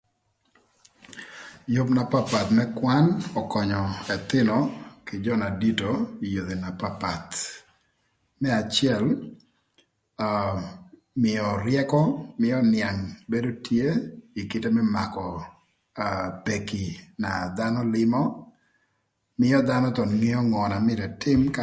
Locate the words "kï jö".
5.07-5.33